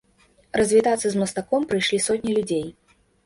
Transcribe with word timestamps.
Развітацца 0.59 1.07
з 1.15 1.19
мастаком 1.25 1.67
прыйшлі 1.73 1.99
сотні 2.09 2.31
людзей. 2.41 2.65